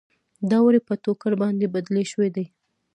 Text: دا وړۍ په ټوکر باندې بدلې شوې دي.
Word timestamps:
دا 0.49 0.57
وړۍ 0.63 0.81
په 0.87 0.93
ټوکر 1.03 1.31
باندې 1.41 1.71
بدلې 1.75 2.03
شوې 2.11 2.29
دي. 2.35 2.45